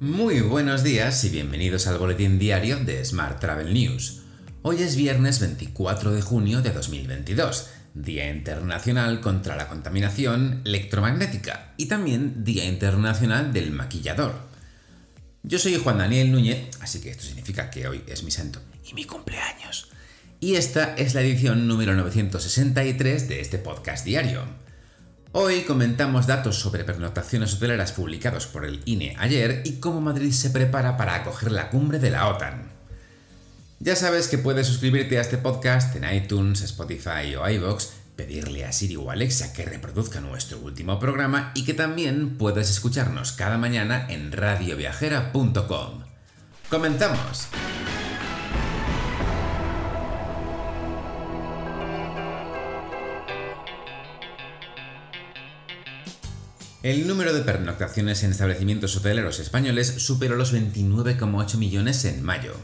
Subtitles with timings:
[0.00, 4.20] Muy buenos días y bienvenidos al boletín diario de Smart Travel News.
[4.60, 11.86] Hoy es viernes 24 de junio de 2022, Día Internacional contra la Contaminación Electromagnética y
[11.86, 14.34] también Día Internacional del Maquillador.
[15.42, 18.92] Yo soy Juan Daniel Núñez, así que esto significa que hoy es mi santo y
[18.92, 19.88] mi cumpleaños.
[20.40, 24.65] Y esta es la edición número 963 de este podcast diario.
[25.38, 30.48] Hoy comentamos datos sobre pernoctaciones hoteleras publicados por el INE ayer y cómo Madrid se
[30.48, 32.70] prepara para acoger la cumbre de la OTAN.
[33.78, 38.72] Ya sabes que puedes suscribirte a este podcast en iTunes, Spotify o iVoox, pedirle a
[38.72, 44.06] Siri o Alexa que reproduzca nuestro último programa y que también puedes escucharnos cada mañana
[44.08, 46.04] en radioviajera.com.
[46.70, 47.48] ¡Comenzamos!
[56.86, 62.54] El número de pernoctaciones en establecimientos hoteleros españoles superó los 29,8 millones en mayo.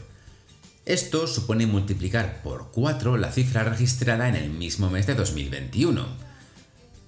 [0.85, 6.07] Esto supone multiplicar por 4 la cifra registrada en el mismo mes de 2021.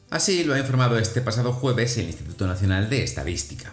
[0.10, 3.72] Así lo ha informado este pasado jueves el Instituto Nacional de Estadística.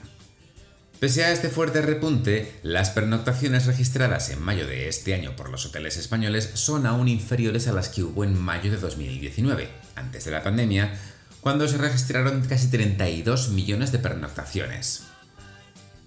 [1.01, 5.67] Pese a este fuerte repunte, las pernoctaciones registradas en mayo de este año por los
[5.67, 10.31] hoteles españoles son aún inferiores a las que hubo en mayo de 2019, antes de
[10.31, 10.95] la pandemia,
[11.43, 15.03] cuando se registraron casi 32 millones de pernoctaciones.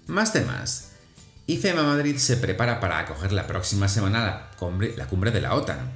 [0.06, 0.92] Más temas.
[1.46, 5.92] IFEMA Madrid se prepara para acoger la próxima semana la cumbre, de la OTAN.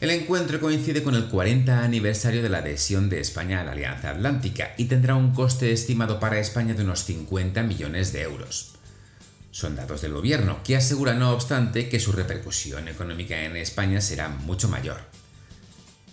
[0.00, 4.10] El encuentro coincide con el 40 aniversario de la adhesión de España a la Alianza
[4.10, 8.74] Atlántica y tendrá un coste estimado para España de unos 50 millones de euros.
[9.52, 14.28] Son datos del gobierno, que asegura no obstante que su repercusión económica en España será
[14.28, 15.17] mucho mayor.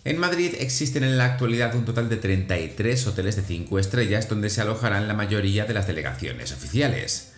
[0.06, 4.52] En Madrid existen en la actualidad un total de 33 hoteles de 5 estrellas donde
[4.52, 7.34] se alojarán la mayoría de las delegaciones oficiales.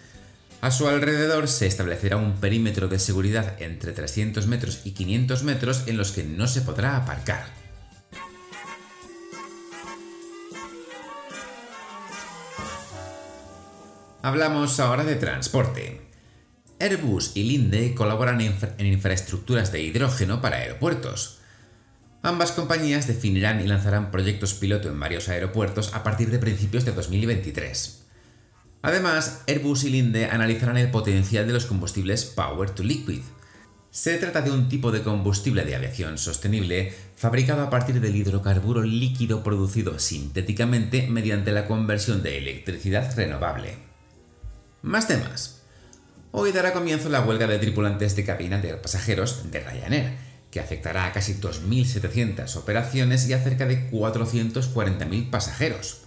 [0.59, 5.83] A su alrededor se establecerá un perímetro de seguridad entre 300 metros y 500 metros
[5.87, 7.45] en los que no se podrá aparcar.
[14.21, 16.01] Hablamos ahora de transporte.
[16.81, 21.37] Airbus y Linde colaboran en infraestructuras de hidrógeno para aeropuertos.
[22.27, 26.91] Ambas compañías definirán y lanzarán proyectos piloto en varios aeropuertos a partir de principios de
[26.91, 28.03] 2023.
[28.81, 33.21] Además, Airbus y Linde analizarán el potencial de los combustibles Power to Liquid.
[33.91, 38.83] Se trata de un tipo de combustible de aviación sostenible fabricado a partir del hidrocarburo
[38.83, 43.77] líquido producido sintéticamente mediante la conversión de electricidad renovable.
[44.81, 45.61] Más temas.
[46.31, 51.05] Hoy dará comienzo la huelga de tripulantes de cabina de pasajeros de Ryanair, que afectará
[51.05, 56.01] a casi 2.700 operaciones y a cerca de 440.000 pasajeros.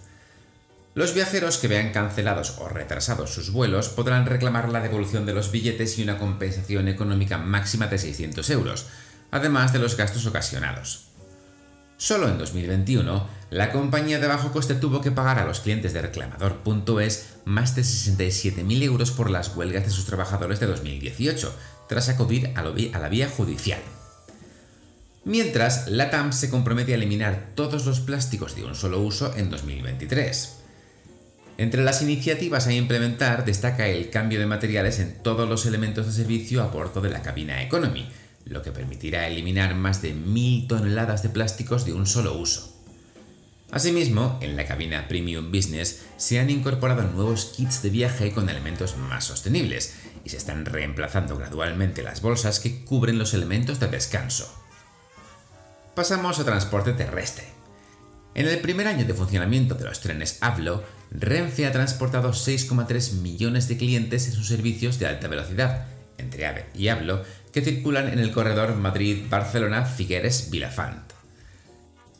[0.93, 5.51] Los viajeros que vean cancelados o retrasados sus vuelos podrán reclamar la devolución de los
[5.51, 8.87] billetes y una compensación económica máxima de 600 euros,
[9.31, 11.05] además de los gastos ocasionados.
[11.95, 16.01] Solo en 2021, la compañía de bajo coste tuvo que pagar a los clientes de
[16.01, 21.55] reclamador.es más de 67.000 euros por las huelgas de sus trabajadores de 2018,
[21.87, 23.81] tras acudir a la vía judicial.
[25.23, 30.57] Mientras, LATAM se compromete a eliminar todos los plásticos de un solo uso en 2023.
[31.59, 36.11] Entre las iniciativas a implementar destaca el cambio de materiales en todos los elementos de
[36.11, 38.09] servicio a bordo de la cabina Economy,
[38.45, 42.75] lo que permitirá eliminar más de mil toneladas de plásticos de un solo uso.
[43.69, 48.97] Asimismo, en la cabina Premium Business se han incorporado nuevos kits de viaje con elementos
[48.97, 49.93] más sostenibles
[50.25, 54.60] y se están reemplazando gradualmente las bolsas que cubren los elementos de descanso.
[56.01, 57.45] Pasamos a transporte terrestre.
[58.33, 63.67] En el primer año de funcionamiento de los trenes Avlo, Renfe ha transportado 6,3 millones
[63.67, 65.85] de clientes en sus servicios de alta velocidad,
[66.17, 67.23] entre AVE y Avlo,
[67.53, 71.03] que circulan en el corredor Madrid-Barcelona-Figueres-Vilafant.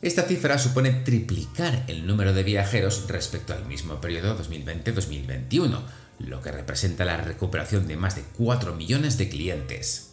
[0.00, 5.80] Esta cifra supone triplicar el número de viajeros respecto al mismo periodo 2020-2021,
[6.20, 10.11] lo que representa la recuperación de más de 4 millones de clientes.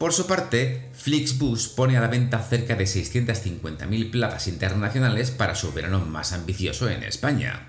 [0.00, 5.74] Por su parte, Flixbus pone a la venta cerca de 650.000 plazas internacionales para su
[5.74, 7.68] verano más ambicioso en España.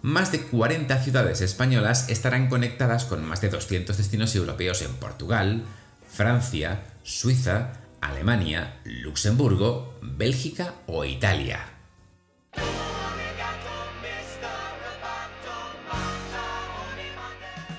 [0.00, 5.64] Más de 40 ciudades españolas estarán conectadas con más de 200 destinos europeos en Portugal,
[6.08, 11.60] Francia, Suiza, Alemania, Luxemburgo, Bélgica o Italia.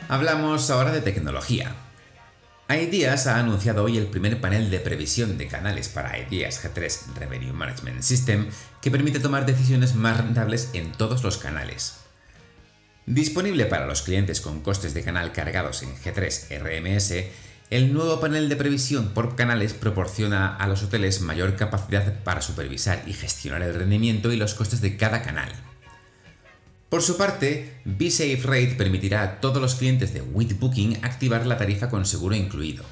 [0.10, 1.87] Hablamos ahora de tecnología.
[2.75, 7.53] Ideas ha anunciado hoy el primer panel de previsión de canales para Ideas G3 Revenue
[7.53, 8.47] Management System
[8.81, 11.99] que permite tomar decisiones más rentables en todos los canales.
[13.05, 17.13] Disponible para los clientes con costes de canal cargados en G3 RMS,
[17.69, 23.01] el nuevo panel de previsión por canales proporciona a los hoteles mayor capacidad para supervisar
[23.07, 25.53] y gestionar el rendimiento y los costes de cada canal.
[26.89, 31.89] Por su parte, BSafe Rate permitirá a todos los clientes de Booking activar la tarifa
[31.89, 32.86] con seguro incluido.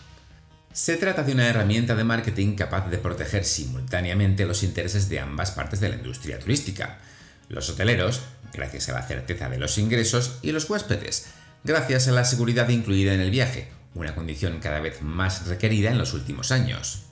[0.73, 5.51] Se trata de una herramienta de marketing capaz de proteger simultáneamente los intereses de ambas
[5.51, 6.99] partes de la industria turística.
[7.47, 11.27] Los hoteleros, gracias a la certeza de los ingresos, y los huéspedes,
[11.63, 15.97] gracias a la seguridad incluida en el viaje, una condición cada vez más requerida en
[15.97, 17.05] los últimos años.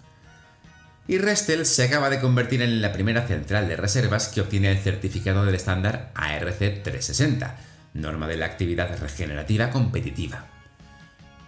[1.08, 4.78] Y Restel se acaba de convertir en la primera central de reservas que obtiene el
[4.78, 7.58] certificado del estándar ARC 360,
[7.94, 10.48] norma de la actividad regenerativa competitiva.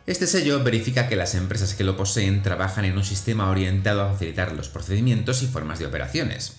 [0.06, 4.12] Este sello verifica que las empresas que lo poseen trabajan en un sistema orientado a
[4.12, 6.58] facilitar los procedimientos y formas de operaciones.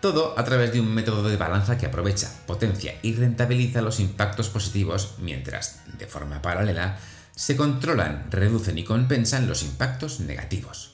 [0.00, 4.48] Todo a través de un método de balanza que aprovecha, potencia y rentabiliza los impactos
[4.48, 6.98] positivos mientras, de forma paralela,
[7.36, 10.91] se controlan, reducen y compensan los impactos negativos.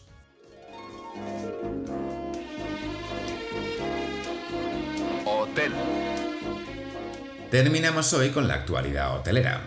[7.50, 9.62] Terminamos hoy con la actualidad hotelera.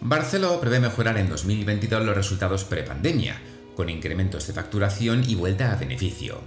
[0.00, 3.38] Barceló prevé mejorar en 2022 los resultados prepandemia,
[3.74, 6.40] con incrementos de facturación y vuelta a beneficio.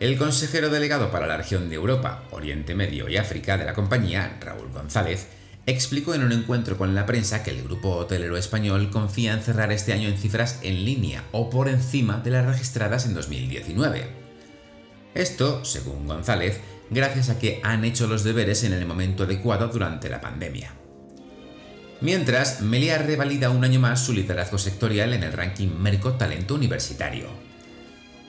[0.00, 4.36] El consejero delegado para la región de Europa, Oriente Medio y África de la compañía,
[4.38, 5.28] Raúl González,
[5.64, 9.72] explicó en un encuentro con la prensa que el grupo hotelero español confía en cerrar
[9.72, 14.08] este año en cifras en línea o por encima de las registradas en 2019.
[15.14, 16.60] Esto, según González,
[16.92, 20.74] gracias a que han hecho los deberes en el momento adecuado durante la pandemia.
[22.00, 27.28] Mientras, Melia revalida un año más su liderazgo sectorial en el ranking Merco Talento Universitario.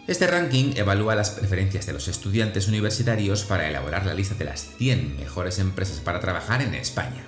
[0.05, 4.75] Este ranking evalúa las preferencias de los estudiantes universitarios para elaborar la lista de las
[4.77, 7.23] 100 mejores empresas para trabajar en España.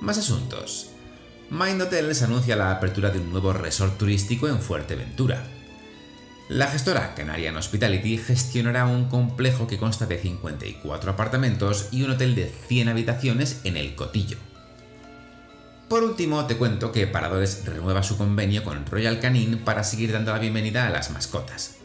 [0.00, 0.92] Más asuntos.
[1.50, 5.44] Mind Hotels anuncia la apertura de un nuevo resort turístico en Fuerteventura.
[6.50, 12.34] La gestora Canarian Hospitality gestionará un complejo que consta de 54 apartamentos y un hotel
[12.34, 14.36] de 100 habitaciones en El Cotillo.
[15.88, 20.32] Por último, te cuento que Paradores renueva su convenio con Royal Canin para seguir dando
[20.32, 21.76] la bienvenida a las mascotas.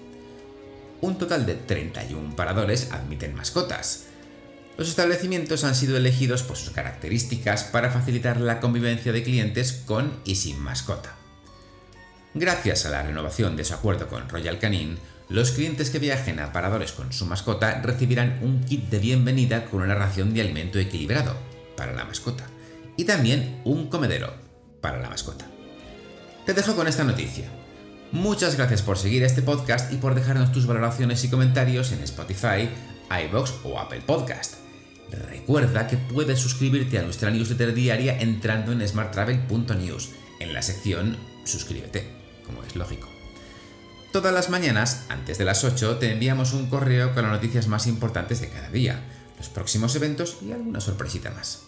[0.99, 4.07] Un total de 31 paradores admiten mascotas.
[4.79, 10.11] Los establecimientos han sido elegidos por sus características para facilitar la convivencia de clientes con
[10.25, 11.17] y sin mascota.
[12.37, 14.99] Gracias a la renovación de su acuerdo con Royal Canin,
[15.29, 19.81] los clientes que viajen a paradores con su mascota recibirán un kit de bienvenida con
[19.81, 21.33] una ración de alimento equilibrado
[21.77, 22.45] para la mascota
[22.97, 24.33] y también un comedero
[24.81, 25.45] para la mascota.
[26.45, 27.45] Te dejo con esta noticia.
[28.11, 32.69] Muchas gracias por seguir este podcast y por dejarnos tus valoraciones y comentarios en Spotify,
[33.27, 34.55] iBox o Apple Podcast.
[35.09, 40.09] Recuerda que puedes suscribirte a nuestra newsletter diaria entrando en smarttravel.news
[40.41, 43.07] en la sección Suscríbete, como es lógico.
[44.11, 47.87] Todas las mañanas, antes de las 8, te enviamos un correo con las noticias más
[47.87, 49.03] importantes de cada día,
[49.37, 51.63] los próximos eventos y alguna sorpresita más.